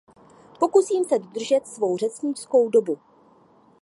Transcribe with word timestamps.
Pokusím 0.59 1.03
se 1.05 1.19
dodržet 1.19 1.67
svou 1.67 1.97
řečnickou 1.97 2.69
dobu. 2.69 2.97